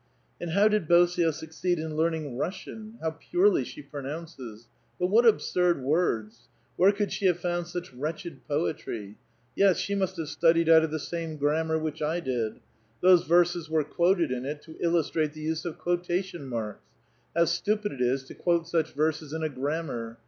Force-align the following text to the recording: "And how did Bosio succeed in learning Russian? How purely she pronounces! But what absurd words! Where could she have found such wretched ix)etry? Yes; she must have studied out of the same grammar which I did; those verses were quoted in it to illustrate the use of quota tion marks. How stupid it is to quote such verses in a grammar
"And 0.41 0.49
how 0.53 0.67
did 0.67 0.87
Bosio 0.87 1.29
succeed 1.31 1.77
in 1.77 1.95
learning 1.95 2.35
Russian? 2.35 2.95
How 3.03 3.11
purely 3.11 3.63
she 3.63 3.83
pronounces! 3.83 4.67
But 4.99 5.11
what 5.11 5.27
absurd 5.27 5.83
words! 5.83 6.49
Where 6.75 6.91
could 6.91 7.11
she 7.11 7.27
have 7.27 7.37
found 7.39 7.67
such 7.67 7.93
wretched 7.93 8.39
ix)etry? 8.49 9.17
Yes; 9.55 9.77
she 9.77 9.93
must 9.93 10.17
have 10.17 10.27
studied 10.29 10.69
out 10.69 10.83
of 10.83 10.89
the 10.89 10.97
same 10.97 11.37
grammar 11.37 11.77
which 11.77 12.01
I 12.01 12.19
did; 12.19 12.61
those 13.01 13.25
verses 13.25 13.69
were 13.69 13.83
quoted 13.83 14.31
in 14.31 14.43
it 14.43 14.63
to 14.63 14.75
illustrate 14.79 15.33
the 15.33 15.41
use 15.41 15.65
of 15.65 15.77
quota 15.77 16.23
tion 16.23 16.47
marks. 16.47 16.81
How 17.35 17.45
stupid 17.45 17.91
it 17.91 18.01
is 18.01 18.23
to 18.23 18.33
quote 18.33 18.67
such 18.67 18.93
verses 18.93 19.33
in 19.33 19.43
a 19.43 19.49
grammar 19.49 20.17